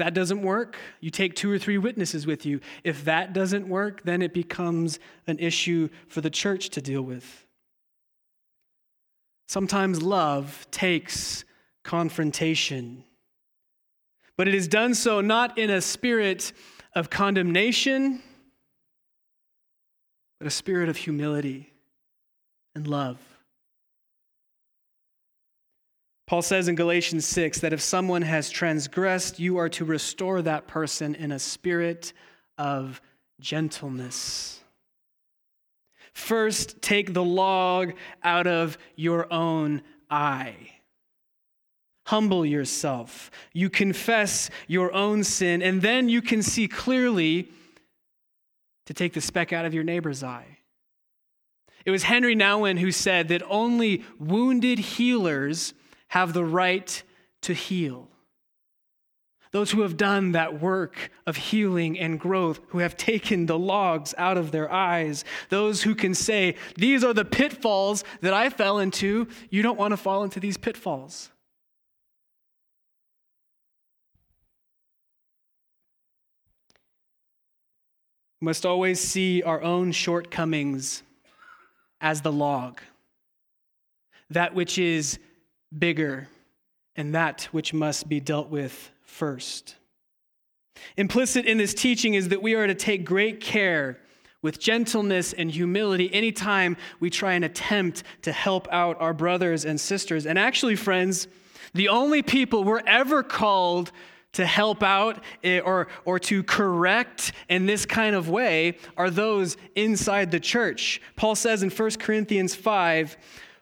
That 0.00 0.14
doesn't 0.14 0.42
work, 0.42 0.76
you 1.00 1.10
take 1.10 1.34
two 1.34 1.50
or 1.50 1.58
three 1.58 1.76
witnesses 1.76 2.26
with 2.26 2.46
you. 2.46 2.60
If 2.84 3.04
that 3.04 3.34
doesn't 3.34 3.68
work, 3.68 4.02
then 4.02 4.22
it 4.22 4.32
becomes 4.32 4.98
an 5.26 5.38
issue 5.38 5.90
for 6.08 6.22
the 6.22 6.30
church 6.30 6.70
to 6.70 6.80
deal 6.80 7.02
with. 7.02 7.46
Sometimes 9.46 10.02
love 10.02 10.66
takes 10.70 11.44
confrontation, 11.84 13.04
but 14.36 14.48
it 14.48 14.54
is 14.54 14.68
done 14.68 14.94
so 14.94 15.20
not 15.20 15.58
in 15.58 15.68
a 15.68 15.82
spirit 15.82 16.52
of 16.94 17.10
condemnation, 17.10 18.22
but 20.38 20.46
a 20.46 20.50
spirit 20.50 20.88
of 20.88 20.96
humility 20.96 21.72
and 22.74 22.86
love. 22.86 23.18
Paul 26.30 26.42
says 26.42 26.68
in 26.68 26.76
Galatians 26.76 27.26
6 27.26 27.58
that 27.58 27.72
if 27.72 27.80
someone 27.80 28.22
has 28.22 28.50
transgressed, 28.50 29.40
you 29.40 29.56
are 29.56 29.68
to 29.70 29.84
restore 29.84 30.40
that 30.42 30.68
person 30.68 31.16
in 31.16 31.32
a 31.32 31.40
spirit 31.40 32.12
of 32.56 33.00
gentleness. 33.40 34.60
First, 36.12 36.80
take 36.82 37.14
the 37.14 37.24
log 37.24 37.94
out 38.22 38.46
of 38.46 38.78
your 38.94 39.26
own 39.32 39.82
eye. 40.08 40.54
humble 42.06 42.46
yourself. 42.46 43.32
You 43.52 43.68
confess 43.68 44.50
your 44.68 44.92
own 44.92 45.24
sin, 45.24 45.62
and 45.62 45.82
then 45.82 46.08
you 46.08 46.22
can 46.22 46.44
see 46.44 46.68
clearly 46.68 47.48
to 48.86 48.94
take 48.94 49.14
the 49.14 49.20
speck 49.20 49.52
out 49.52 49.64
of 49.64 49.74
your 49.74 49.82
neighbor's 49.82 50.22
eye. 50.22 50.58
It 51.84 51.90
was 51.90 52.04
Henry 52.04 52.36
Nouwen 52.36 52.78
who 52.78 52.92
said 52.92 53.26
that 53.28 53.42
only 53.48 54.04
wounded 54.20 54.78
healers 54.78 55.74
have 56.10 56.32
the 56.32 56.44
right 56.44 57.02
to 57.42 57.54
heal. 57.54 58.08
Those 59.52 59.72
who 59.72 59.80
have 59.80 59.96
done 59.96 60.32
that 60.32 60.60
work 60.60 61.10
of 61.26 61.36
healing 61.36 61.98
and 61.98 62.20
growth, 62.20 62.60
who 62.68 62.78
have 62.78 62.96
taken 62.96 63.46
the 63.46 63.58
logs 63.58 64.14
out 64.16 64.36
of 64.36 64.52
their 64.52 64.70
eyes, 64.70 65.24
those 65.48 65.82
who 65.82 65.94
can 65.94 66.14
say, 66.14 66.54
These 66.76 67.02
are 67.02 67.14
the 67.14 67.24
pitfalls 67.24 68.04
that 68.20 68.32
I 68.32 68.50
fell 68.50 68.78
into. 68.78 69.26
You 69.50 69.62
don't 69.62 69.78
want 69.78 69.92
to 69.92 69.96
fall 69.96 70.22
into 70.22 70.38
these 70.38 70.56
pitfalls. 70.56 71.30
We 78.40 78.46
must 78.46 78.64
always 78.64 79.00
see 79.00 79.42
our 79.42 79.60
own 79.62 79.92
shortcomings 79.92 81.02
as 82.00 82.22
the 82.22 82.32
log, 82.32 82.80
that 84.30 84.54
which 84.54 84.78
is 84.78 85.18
bigger 85.76 86.28
and 86.96 87.14
that 87.14 87.44
which 87.52 87.72
must 87.72 88.08
be 88.08 88.20
dealt 88.20 88.50
with 88.50 88.90
first. 89.02 89.76
Implicit 90.96 91.46
in 91.46 91.58
this 91.58 91.74
teaching 91.74 92.14
is 92.14 92.28
that 92.28 92.42
we 92.42 92.54
are 92.54 92.66
to 92.66 92.74
take 92.74 93.04
great 93.04 93.40
care 93.40 93.98
with 94.42 94.58
gentleness 94.58 95.32
and 95.32 95.50
humility 95.50 96.12
anytime 96.12 96.76
we 96.98 97.10
try 97.10 97.34
and 97.34 97.44
attempt 97.44 98.02
to 98.22 98.32
help 98.32 98.66
out 98.70 98.96
our 99.00 99.12
brothers 99.12 99.64
and 99.64 99.78
sisters. 99.78 100.26
And 100.26 100.38
actually, 100.38 100.76
friends, 100.76 101.28
the 101.74 101.88
only 101.88 102.22
people 102.22 102.64
we're 102.64 102.82
ever 102.86 103.22
called 103.22 103.92
to 104.32 104.46
help 104.46 104.82
out 104.82 105.22
eh, 105.42 105.60
or, 105.60 105.88
or 106.04 106.18
to 106.18 106.42
correct 106.42 107.32
in 107.48 107.66
this 107.66 107.84
kind 107.84 108.14
of 108.14 108.28
way 108.28 108.78
are 108.96 109.10
those 109.10 109.56
inside 109.74 110.30
the 110.30 110.40
church. 110.40 111.02
Paul 111.16 111.34
says 111.34 111.62
in 111.62 111.70
1 111.70 111.90
Corinthians 111.98 112.54
5 112.54 113.16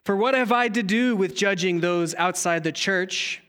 For 0.08 0.16
what 0.16 0.32
have 0.32 0.52
I 0.52 0.68
to 0.68 0.82
do 0.82 1.14
with 1.14 1.36
judging 1.36 1.80
those 1.80 2.14
outside 2.14 2.64
the 2.64 2.72
church? 2.72 3.42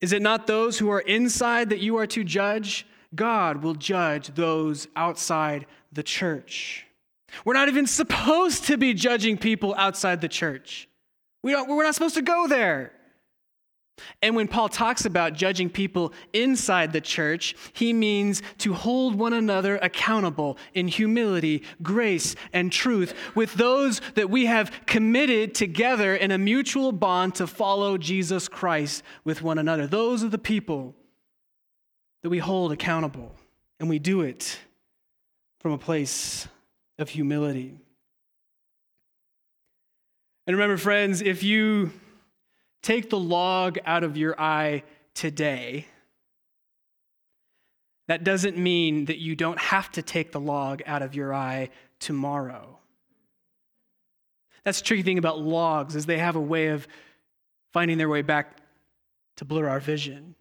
Is 0.00 0.12
it 0.12 0.22
not 0.22 0.48
those 0.48 0.76
who 0.76 0.90
are 0.90 0.98
inside 0.98 1.70
that 1.70 1.78
you 1.78 1.98
are 1.98 2.06
to 2.08 2.24
judge? 2.24 2.84
God 3.14 3.62
will 3.62 3.76
judge 3.76 4.34
those 4.34 4.88
outside 4.96 5.66
the 5.92 6.02
church. 6.02 6.84
We're 7.44 7.54
not 7.54 7.68
even 7.68 7.86
supposed 7.86 8.64
to 8.64 8.76
be 8.76 8.92
judging 8.92 9.38
people 9.38 9.72
outside 9.78 10.20
the 10.20 10.26
church. 10.26 10.88
We 11.44 11.52
don't, 11.52 11.68
we're 11.68 11.84
not 11.84 11.94
supposed 11.94 12.16
to 12.16 12.22
go 12.22 12.48
there. 12.48 12.90
And 14.22 14.34
when 14.34 14.48
Paul 14.48 14.68
talks 14.68 15.04
about 15.04 15.34
judging 15.34 15.70
people 15.70 16.12
inside 16.32 16.92
the 16.92 17.00
church, 17.00 17.54
he 17.72 17.92
means 17.92 18.42
to 18.58 18.72
hold 18.72 19.14
one 19.14 19.32
another 19.32 19.76
accountable 19.76 20.58
in 20.72 20.88
humility, 20.88 21.62
grace, 21.82 22.34
and 22.52 22.72
truth 22.72 23.14
with 23.34 23.54
those 23.54 24.00
that 24.14 24.30
we 24.30 24.46
have 24.46 24.72
committed 24.86 25.54
together 25.54 26.16
in 26.16 26.30
a 26.30 26.38
mutual 26.38 26.90
bond 26.90 27.36
to 27.36 27.46
follow 27.46 27.96
Jesus 27.96 28.48
Christ 28.48 29.02
with 29.22 29.42
one 29.42 29.58
another. 29.58 29.86
Those 29.86 30.24
are 30.24 30.28
the 30.28 30.38
people 30.38 30.94
that 32.22 32.30
we 32.30 32.38
hold 32.38 32.72
accountable, 32.72 33.32
and 33.78 33.88
we 33.88 33.98
do 33.98 34.22
it 34.22 34.58
from 35.60 35.72
a 35.72 35.78
place 35.78 36.48
of 36.98 37.10
humility. 37.10 37.78
And 40.46 40.56
remember, 40.56 40.76
friends, 40.76 41.22
if 41.22 41.42
you 41.42 41.92
take 42.84 43.08
the 43.08 43.18
log 43.18 43.78
out 43.86 44.04
of 44.04 44.16
your 44.16 44.38
eye 44.38 44.84
today, 45.14 45.86
that 48.06 48.22
doesn't 48.22 48.58
mean 48.58 49.06
that 49.06 49.18
you 49.18 49.34
don't 49.34 49.58
have 49.58 49.90
to 49.92 50.02
take 50.02 50.30
the 50.30 50.40
log 50.40 50.82
out 50.84 51.00
of 51.00 51.14
your 51.14 51.32
eye 51.32 51.70
tomorrow. 51.98 52.78
That's 54.64 54.80
the 54.80 54.84
tricky 54.84 55.02
thing 55.02 55.18
about 55.18 55.40
logs 55.40 55.96
is 55.96 56.04
they 56.04 56.18
have 56.18 56.36
a 56.36 56.40
way 56.40 56.68
of 56.68 56.86
finding 57.72 57.96
their 57.96 58.08
way 58.10 58.20
back 58.20 58.58
to 59.36 59.46
blur 59.46 59.68
our 59.68 59.80
vision. 59.80 60.34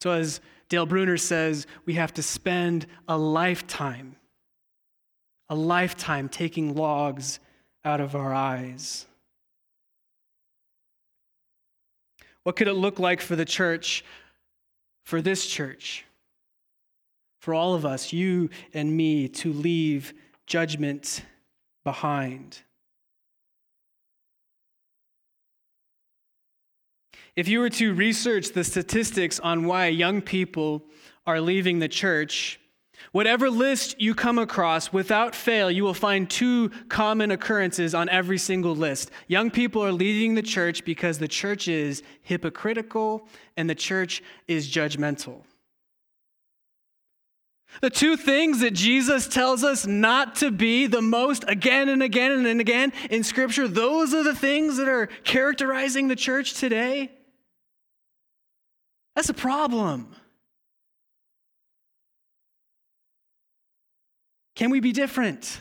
So 0.00 0.10
as 0.10 0.40
Dale 0.68 0.86
Bruner 0.86 1.16
says, 1.16 1.68
we 1.86 1.94
have 1.94 2.12
to 2.14 2.22
spend 2.22 2.86
a 3.06 3.16
lifetime, 3.16 4.16
a 5.48 5.54
lifetime 5.54 6.28
taking 6.28 6.74
logs 6.74 7.38
out 7.84 8.00
of 8.00 8.16
our 8.16 8.34
eyes. 8.34 9.06
What 12.44 12.56
could 12.56 12.68
it 12.68 12.74
look 12.74 12.98
like 12.98 13.20
for 13.20 13.36
the 13.36 13.44
church, 13.44 14.04
for 15.04 15.22
this 15.22 15.46
church, 15.46 16.04
for 17.40 17.54
all 17.54 17.74
of 17.74 17.84
us, 17.84 18.12
you 18.12 18.50
and 18.74 18.96
me, 18.96 19.28
to 19.28 19.52
leave 19.52 20.12
judgment 20.46 21.24
behind? 21.84 22.58
If 27.34 27.48
you 27.48 27.60
were 27.60 27.70
to 27.70 27.94
research 27.94 28.50
the 28.50 28.64
statistics 28.64 29.40
on 29.40 29.64
why 29.64 29.86
young 29.86 30.20
people 30.20 30.84
are 31.26 31.40
leaving 31.40 31.78
the 31.78 31.88
church, 31.88 32.60
Whatever 33.10 33.50
list 33.50 34.00
you 34.00 34.14
come 34.14 34.38
across, 34.38 34.92
without 34.92 35.34
fail, 35.34 35.70
you 35.70 35.82
will 35.82 35.92
find 35.94 36.30
two 36.30 36.70
common 36.88 37.30
occurrences 37.30 37.94
on 37.94 38.08
every 38.08 38.38
single 38.38 38.76
list. 38.76 39.10
Young 39.26 39.50
people 39.50 39.84
are 39.84 39.92
leaving 39.92 40.34
the 40.34 40.42
church 40.42 40.84
because 40.84 41.18
the 41.18 41.28
church 41.28 41.68
is 41.68 42.02
hypocritical 42.22 43.26
and 43.56 43.68
the 43.68 43.74
church 43.74 44.22
is 44.46 44.70
judgmental. 44.70 45.42
The 47.80 47.90
two 47.90 48.16
things 48.16 48.60
that 48.60 48.74
Jesus 48.74 49.26
tells 49.26 49.64
us 49.64 49.86
not 49.86 50.36
to 50.36 50.50
be 50.50 50.86
the 50.86 51.00
most 51.00 51.44
again 51.48 51.88
and 51.88 52.02
again 52.02 52.44
and 52.44 52.60
again 52.60 52.92
in 53.10 53.24
Scripture, 53.24 53.66
those 53.66 54.12
are 54.12 54.22
the 54.22 54.34
things 54.34 54.76
that 54.76 54.88
are 54.88 55.06
characterizing 55.24 56.08
the 56.08 56.16
church 56.16 56.54
today. 56.54 57.10
That's 59.16 59.30
a 59.30 59.34
problem. 59.34 60.14
Can 64.62 64.70
we 64.70 64.78
be 64.78 64.92
different? 64.92 65.60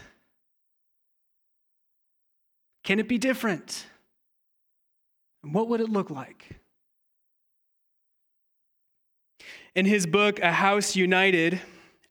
Can 2.83 2.99
it 2.99 3.07
be 3.07 3.17
different? 3.17 3.87
And 5.43 5.55
what 5.55 5.69
would 5.69 5.81
it 5.81 5.89
look 5.89 6.11
like? 6.11 6.59
In 9.73 9.87
his 9.87 10.05
book, 10.05 10.39
A 10.41 10.51
House 10.51 10.95
United, 10.95 11.59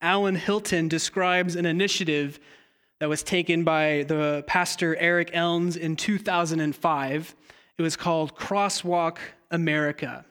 Allen 0.03 0.35
Hilton 0.35 0.89
describes 0.89 1.55
an 1.55 1.65
initiative 1.65 2.41
that 2.99 3.09
was 3.09 3.23
taken 3.23 3.63
by 3.63 4.05
the 4.09 4.43
pastor 4.49 4.97
Eric 4.97 5.31
Elnes 5.33 5.77
in 5.77 5.95
2005. 5.95 7.37
It 7.79 7.83
was 7.83 7.95
called 7.95 8.35
Crosswalk 8.35 9.19
America. 9.53 10.25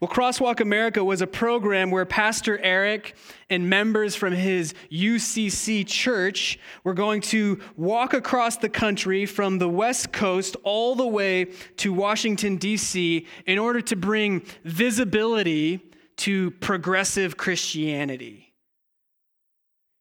Well, 0.00 0.10
Crosswalk 0.10 0.60
America 0.60 1.02
was 1.02 1.22
a 1.22 1.26
program 1.26 1.90
where 1.90 2.04
Pastor 2.04 2.58
Eric 2.58 3.16
and 3.50 3.68
members 3.68 4.14
from 4.14 4.32
his 4.32 4.74
UCC 4.90 5.86
church 5.86 6.58
were 6.84 6.94
going 6.94 7.20
to 7.22 7.60
walk 7.76 8.14
across 8.14 8.56
the 8.56 8.68
country 8.68 9.26
from 9.26 9.58
the 9.58 9.68
West 9.68 10.12
Coast 10.12 10.56
all 10.64 10.94
the 10.94 11.06
way 11.06 11.46
to 11.78 11.92
Washington, 11.92 12.56
D.C., 12.56 13.26
in 13.46 13.58
order 13.58 13.80
to 13.80 13.96
bring 13.96 14.42
visibility 14.64 15.80
to 16.18 16.50
progressive 16.52 17.36
Christianity. 17.36 18.52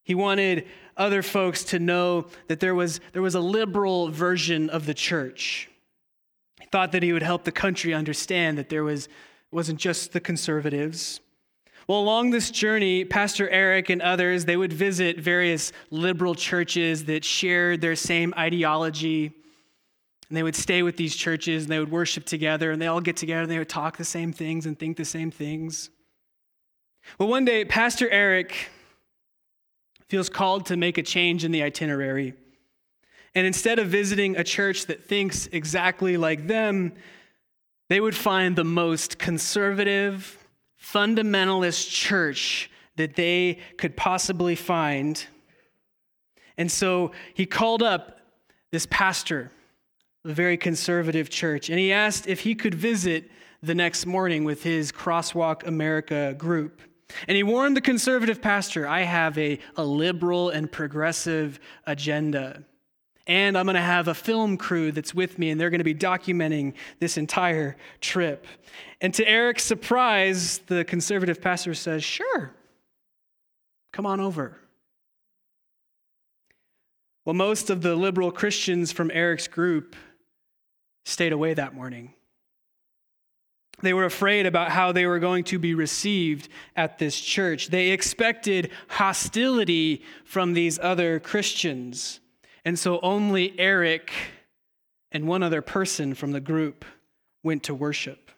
He 0.03 0.15
wanted 0.15 0.67
other 0.95 1.21
folks 1.21 1.63
to 1.65 1.79
know 1.79 2.27
that 2.47 2.59
there 2.59 2.73
was, 2.73 2.99
there 3.13 3.21
was 3.21 3.35
a 3.35 3.39
liberal 3.39 4.09
version 4.09 4.69
of 4.69 4.85
the 4.85 4.93
church. 4.93 5.69
He 6.59 6.65
thought 6.71 6.91
that 6.93 7.03
he 7.03 7.13
would 7.13 7.23
help 7.23 7.43
the 7.43 7.51
country 7.51 7.93
understand 7.93 8.57
that 8.57 8.69
there 8.69 8.83
was 8.83 9.09
it 9.51 9.55
wasn't 9.55 9.79
just 9.79 10.13
the 10.13 10.19
conservatives. 10.19 11.19
Well, 11.87 11.99
along 11.99 12.31
this 12.31 12.51
journey, 12.51 13.05
Pastor 13.05 13.49
Eric 13.49 13.89
and 13.89 14.01
others, 14.01 14.43
they 14.43 14.57
would 14.57 14.73
visit 14.73 15.19
various 15.19 15.71
liberal 15.89 16.35
churches 16.35 17.05
that 17.05 17.23
shared 17.23 17.79
their 17.79 17.95
same 17.95 18.33
ideology. 18.37 19.31
And 20.27 20.35
they 20.35 20.43
would 20.43 20.55
stay 20.55 20.83
with 20.83 20.97
these 20.97 21.15
churches 21.15 21.63
and 21.63 21.71
they 21.71 21.79
would 21.79 21.91
worship 21.91 22.25
together 22.25 22.71
and 22.71 22.81
they 22.81 22.87
all 22.87 22.99
get 22.99 23.15
together 23.15 23.43
and 23.43 23.51
they 23.51 23.57
would 23.57 23.69
talk 23.69 23.95
the 23.95 24.03
same 24.03 24.33
things 24.33 24.65
and 24.65 24.77
think 24.77 24.97
the 24.97 25.05
same 25.05 25.31
things. 25.31 25.89
Well, 27.17 27.29
one 27.29 27.45
day, 27.45 27.63
Pastor 27.63 28.09
Eric 28.09 28.69
feels 30.09 30.27
called 30.27 30.65
to 30.65 30.75
make 30.75 30.97
a 30.97 31.03
change 31.03 31.45
in 31.45 31.51
the 31.51 31.63
itinerary. 31.63 32.33
And 33.33 33.47
instead 33.47 33.79
of 33.79 33.87
visiting 33.87 34.35
a 34.35 34.43
church 34.43 34.87
that 34.87 35.05
thinks 35.05 35.47
exactly 35.47 36.17
like 36.17 36.47
them, 36.47 36.93
they 37.89 37.99
would 37.99 38.15
find 38.15 38.55
the 38.55 38.63
most 38.63 39.17
conservative, 39.17 40.37
fundamentalist 40.81 41.89
church 41.89 42.69
that 42.97 43.15
they 43.15 43.59
could 43.77 43.95
possibly 43.95 44.55
find. 44.55 45.25
And 46.57 46.71
so 46.71 47.11
he 47.33 47.45
called 47.45 47.83
up 47.83 48.19
this 48.71 48.87
pastor 48.89 49.51
a 50.25 50.33
very 50.33 50.57
conservative 50.57 51.29
church, 51.29 51.69
and 51.69 51.79
he 51.79 51.93
asked 51.93 52.27
if 52.27 52.41
he 52.41 52.55
could 52.55 52.75
visit 52.75 53.31
the 53.63 53.75
next 53.75 54.05
morning 54.05 54.43
with 54.43 54.63
his 54.63 54.91
Crosswalk 54.91 55.65
America 55.65 56.35
group. 56.37 56.81
And 57.27 57.37
he 57.37 57.43
warned 57.43 57.77
the 57.77 57.81
conservative 57.81 58.41
pastor, 58.41 58.87
I 58.87 59.01
have 59.01 59.37
a, 59.37 59.59
a 59.77 59.83
liberal 59.83 60.49
and 60.49 60.69
progressive 60.69 61.59
agenda. 61.85 62.63
And 63.27 63.57
I'm 63.57 63.65
going 63.65 63.75
to 63.75 63.81
have 63.81 64.07
a 64.07 64.13
film 64.13 64.57
crew 64.57 64.91
that's 64.91 65.13
with 65.13 65.37
me, 65.37 65.49
and 65.49 65.59
they're 65.59 65.69
going 65.69 65.79
to 65.79 65.83
be 65.83 65.93
documenting 65.93 66.73
this 66.99 67.17
entire 67.17 67.75
trip. 67.99 68.47
And 69.01 69.13
to 69.15 69.27
Eric's 69.27 69.63
surprise, 69.63 70.59
the 70.67 70.85
conservative 70.85 71.41
pastor 71.41 71.73
says, 71.73 72.03
Sure, 72.03 72.53
come 73.91 74.05
on 74.05 74.21
over. 74.21 74.57
Well, 77.25 77.33
most 77.33 77.69
of 77.69 77.81
the 77.81 77.93
liberal 77.93 78.31
Christians 78.31 78.93
from 78.93 79.11
Eric's 79.13 79.49
group 79.49 79.97
stayed 81.03 81.33
away 81.33 81.53
that 81.53 81.75
morning. 81.75 82.13
They 83.81 83.93
were 83.93 84.05
afraid 84.05 84.45
about 84.45 84.71
how 84.71 84.91
they 84.91 85.05
were 85.05 85.19
going 85.19 85.43
to 85.45 85.59
be 85.59 85.75
received 85.75 86.49
at 86.75 86.97
this 86.97 87.19
church. 87.19 87.67
They 87.67 87.89
expected 87.89 88.71
hostility 88.87 90.03
from 90.23 90.53
these 90.53 90.79
other 90.79 91.19
Christians. 91.19 92.21
And 92.67 92.77
so 92.77 92.99
only 92.99 93.57
Eric 93.57 94.11
and 95.13 95.25
one 95.25 95.41
other 95.41 95.61
person 95.61 96.13
from 96.13 96.33
the 96.33 96.41
group 96.41 96.83
went 97.41 97.63
to 97.63 97.73
worship. 97.73 98.29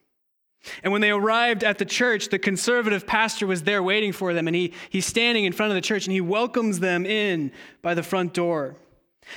And 0.83 0.93
when 0.93 1.01
they 1.01 1.09
arrived 1.09 1.63
at 1.63 1.79
the 1.79 1.85
church, 1.85 2.29
the 2.29 2.37
conservative 2.37 3.07
pastor 3.07 3.47
was 3.47 3.63
there 3.63 3.81
waiting 3.81 4.11
for 4.11 4.35
them, 4.35 4.45
and 4.45 4.55
he, 4.55 4.73
he's 4.91 5.07
standing 5.07 5.45
in 5.45 5.51
front 5.51 5.71
of 5.71 5.75
the 5.75 5.81
church 5.81 6.05
and 6.05 6.13
he 6.13 6.21
welcomes 6.21 6.79
them 6.79 7.07
in 7.07 7.51
by 7.81 7.95
the 7.95 8.03
front 8.03 8.35
door. 8.35 8.75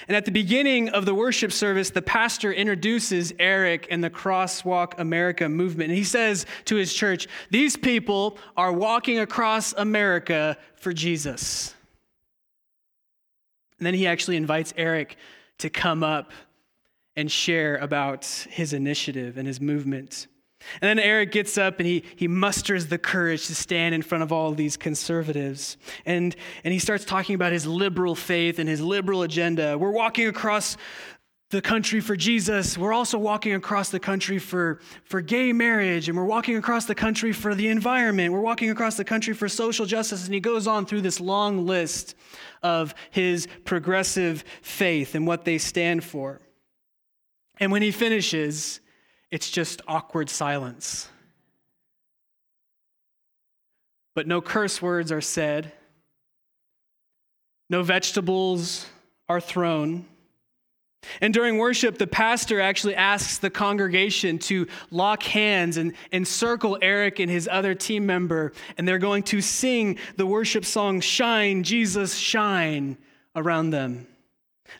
And 0.08 0.14
at 0.14 0.26
the 0.26 0.30
beginning 0.30 0.90
of 0.90 1.06
the 1.06 1.14
worship 1.14 1.52
service, 1.52 1.88
the 1.88 2.02
pastor 2.02 2.52
introduces 2.52 3.32
Eric 3.38 3.86
and 3.90 4.04
the 4.04 4.10
Crosswalk 4.10 4.98
America 4.98 5.48
movement. 5.48 5.88
And 5.88 5.96
he 5.96 6.04
says 6.04 6.44
to 6.66 6.76
his 6.76 6.92
church, 6.92 7.28
These 7.48 7.78
people 7.78 8.36
are 8.58 8.74
walking 8.74 9.20
across 9.20 9.72
America 9.72 10.58
for 10.76 10.92
Jesus. 10.92 11.74
And 13.82 13.86
then 13.88 13.94
he 13.94 14.06
actually 14.06 14.36
invites 14.36 14.72
Eric 14.76 15.16
to 15.58 15.68
come 15.68 16.04
up 16.04 16.30
and 17.16 17.28
share 17.28 17.78
about 17.78 18.24
his 18.48 18.72
initiative 18.72 19.36
and 19.36 19.44
his 19.44 19.60
movement. 19.60 20.28
And 20.80 20.88
then 20.88 21.04
Eric 21.04 21.32
gets 21.32 21.58
up 21.58 21.80
and 21.80 21.88
he, 21.88 22.04
he 22.14 22.28
musters 22.28 22.86
the 22.86 22.96
courage 22.96 23.48
to 23.48 23.56
stand 23.56 23.92
in 23.92 24.02
front 24.02 24.22
of 24.22 24.30
all 24.30 24.50
of 24.50 24.56
these 24.56 24.76
conservatives. 24.76 25.78
And, 26.06 26.36
and 26.62 26.72
he 26.72 26.78
starts 26.78 27.04
talking 27.04 27.34
about 27.34 27.50
his 27.50 27.66
liberal 27.66 28.14
faith 28.14 28.60
and 28.60 28.68
his 28.68 28.80
liberal 28.80 29.24
agenda. 29.24 29.76
We're 29.76 29.90
walking 29.90 30.28
across 30.28 30.76
the 31.50 31.60
country 31.60 31.98
for 31.98 32.14
Jesus. 32.14 32.78
We're 32.78 32.92
also 32.92 33.18
walking 33.18 33.52
across 33.52 33.90
the 33.90 33.98
country 33.98 34.38
for, 34.38 34.78
for 35.06 35.20
gay 35.20 35.52
marriage, 35.52 36.08
and 36.08 36.16
we're 36.16 36.24
walking 36.24 36.56
across 36.56 36.84
the 36.84 36.94
country 36.94 37.32
for 37.32 37.56
the 37.56 37.66
environment. 37.66 38.32
We're 38.32 38.40
walking 38.40 38.70
across 38.70 38.96
the 38.96 39.04
country 39.04 39.34
for 39.34 39.48
social 39.48 39.86
justice. 39.86 40.24
And 40.24 40.32
he 40.32 40.38
goes 40.38 40.68
on 40.68 40.86
through 40.86 41.00
this 41.00 41.18
long 41.18 41.66
list 41.66 42.14
of 42.62 42.94
his 43.10 43.48
progressive 43.64 44.44
faith 44.62 45.14
and 45.14 45.26
what 45.26 45.44
they 45.44 45.58
stand 45.58 46.04
for. 46.04 46.40
And 47.58 47.70
when 47.70 47.82
he 47.82 47.90
finishes, 47.90 48.80
it's 49.30 49.50
just 49.50 49.82
awkward 49.86 50.28
silence. 50.30 51.08
But 54.14 54.26
no 54.26 54.40
curse 54.40 54.82
words 54.82 55.10
are 55.10 55.20
said, 55.20 55.72
no 57.70 57.82
vegetables 57.82 58.86
are 59.28 59.40
thrown. 59.40 60.06
And 61.20 61.34
during 61.34 61.58
worship, 61.58 61.98
the 61.98 62.06
pastor 62.06 62.60
actually 62.60 62.94
asks 62.94 63.38
the 63.38 63.50
congregation 63.50 64.38
to 64.40 64.66
lock 64.90 65.22
hands 65.22 65.76
and 65.76 65.94
encircle 66.12 66.78
Eric 66.80 67.18
and 67.18 67.30
his 67.30 67.48
other 67.50 67.74
team 67.74 68.06
member, 68.06 68.52
and 68.78 68.86
they're 68.86 68.98
going 68.98 69.22
to 69.24 69.40
sing 69.40 69.98
the 70.16 70.26
worship 70.26 70.64
song, 70.64 71.00
Shine, 71.00 71.62
Jesus, 71.62 72.16
Shine, 72.16 72.96
around 73.34 73.70
them. 73.70 74.06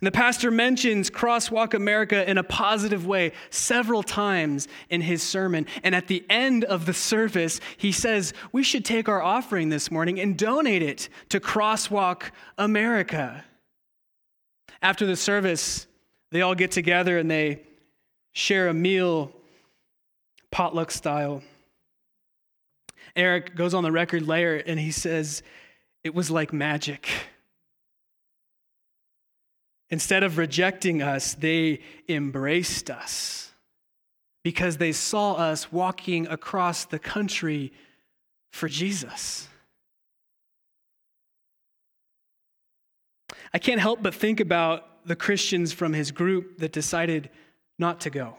And 0.00 0.06
the 0.06 0.12
pastor 0.12 0.50
mentions 0.50 1.10
Crosswalk 1.10 1.74
America 1.74 2.28
in 2.28 2.38
a 2.38 2.42
positive 2.42 3.06
way 3.06 3.32
several 3.50 4.02
times 4.02 4.66
in 4.88 5.02
his 5.02 5.22
sermon. 5.22 5.66
And 5.82 5.94
at 5.94 6.08
the 6.08 6.24
end 6.30 6.64
of 6.64 6.86
the 6.86 6.94
service, 6.94 7.60
he 7.76 7.92
says, 7.92 8.32
We 8.52 8.62
should 8.62 8.84
take 8.84 9.08
our 9.08 9.22
offering 9.22 9.68
this 9.68 9.90
morning 9.90 10.18
and 10.18 10.38
donate 10.38 10.82
it 10.82 11.08
to 11.28 11.40
Crosswalk 11.40 12.30
America. 12.56 13.44
After 14.80 15.04
the 15.04 15.16
service, 15.16 15.86
they 16.32 16.40
all 16.40 16.54
get 16.54 16.70
together 16.70 17.18
and 17.18 17.30
they 17.30 17.62
share 18.32 18.68
a 18.68 18.74
meal, 18.74 19.32
potluck 20.50 20.90
style. 20.90 21.42
Eric 23.14 23.54
goes 23.54 23.74
on 23.74 23.84
the 23.84 23.92
record 23.92 24.26
later 24.26 24.56
and 24.56 24.80
he 24.80 24.90
says, 24.90 25.42
It 26.02 26.14
was 26.14 26.30
like 26.30 26.52
magic. 26.52 27.08
Instead 29.90 30.22
of 30.22 30.38
rejecting 30.38 31.02
us, 31.02 31.34
they 31.34 31.80
embraced 32.08 32.90
us 32.90 33.52
because 34.42 34.78
they 34.78 34.90
saw 34.90 35.34
us 35.34 35.70
walking 35.70 36.26
across 36.28 36.86
the 36.86 36.98
country 36.98 37.74
for 38.50 38.70
Jesus. 38.70 39.48
I 43.52 43.58
can't 43.58 43.80
help 43.80 44.02
but 44.02 44.14
think 44.14 44.40
about 44.40 44.91
the 45.04 45.16
Christians 45.16 45.72
from 45.72 45.92
his 45.92 46.10
group 46.10 46.58
that 46.58 46.72
decided 46.72 47.30
not 47.78 48.00
to 48.02 48.10
go. 48.10 48.36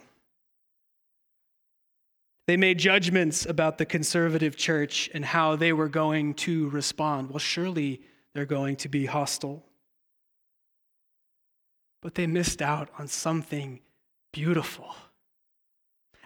They 2.47 2.57
made 2.57 2.77
judgments 2.77 3.45
about 3.45 3.77
the 3.77 3.85
conservative 3.85 4.57
church 4.57 5.09
and 5.13 5.23
how 5.23 5.55
they 5.55 5.71
were 5.71 5.87
going 5.87 6.33
to 6.35 6.69
respond. 6.69 7.29
Well, 7.29 7.39
surely 7.39 8.01
they're 8.33 8.45
going 8.45 8.75
to 8.77 8.89
be 8.89 9.05
hostile 9.05 9.63
but 12.03 12.15
they 12.15 12.27
missed 12.27 12.61
out 12.61 12.89
on 12.99 13.07
something 13.07 13.79
beautiful. 14.33 14.93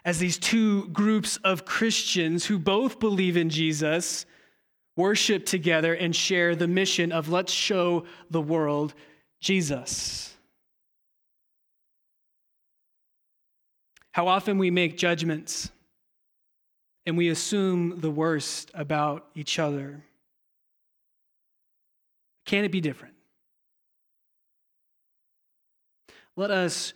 As 0.04 0.18
these 0.18 0.40
two 0.40 0.88
groups 0.90 1.38
of 1.44 1.66
Christians 1.66 2.46
who 2.46 2.58
both 2.58 3.00
believe 3.00 3.38
in 3.38 3.50
Jesus 3.50 4.26
worship 4.96 5.46
together 5.46 5.94
and 5.94 6.16
share 6.16 6.56
the 6.56 6.68
mission 6.68 7.12
of 7.12 7.30
let's 7.30 7.54
show 7.54 8.06
the 8.32 8.42
world 8.42 8.96
Jesus. 9.40 10.36
How 14.12 14.28
often 14.28 14.58
we 14.58 14.72
make 14.72 14.98
judgments 14.98 15.72
and 17.08 17.18
we 17.18 17.30
assume 17.30 18.02
the 18.02 18.12
worst 18.12 18.70
about 18.74 19.28
each 19.34 19.60
other. 19.60 20.04
Can 22.46 22.66
it 22.66 22.72
be 22.72 22.82
different? 22.82 23.14
Let 26.36 26.52
us 26.52 26.94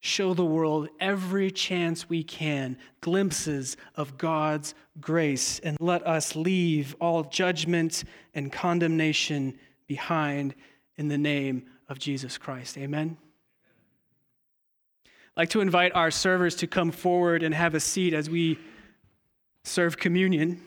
show 0.00 0.34
the 0.34 0.44
world 0.44 0.88
every 0.98 1.52
chance 1.52 2.08
we 2.08 2.24
can 2.24 2.76
glimpses 3.00 3.76
of 3.94 4.18
God's 4.18 4.74
grace, 5.00 5.60
and 5.60 5.76
let 5.80 6.04
us 6.04 6.34
leave 6.34 6.96
all 7.00 7.22
judgment 7.22 8.02
and 8.34 8.52
condemnation 8.52 9.56
behind 9.86 10.56
in 10.96 11.06
the 11.06 11.18
name 11.18 11.66
of 11.92 11.98
Jesus 11.98 12.38
Christ. 12.38 12.78
Amen. 12.78 13.18
I'd 15.04 15.10
like 15.42 15.50
to 15.50 15.60
invite 15.60 15.94
our 15.94 16.10
servers 16.10 16.56
to 16.56 16.66
come 16.66 16.90
forward 16.90 17.42
and 17.42 17.54
have 17.54 17.74
a 17.74 17.80
seat 17.80 18.14
as 18.14 18.28
we 18.28 18.58
serve 19.62 19.98
communion. 19.98 20.62